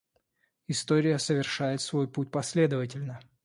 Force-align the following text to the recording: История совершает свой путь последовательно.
История 0.67 1.19
совершает 1.19 1.79
свой 1.79 2.07
путь 2.07 2.31
последовательно. 2.31 3.19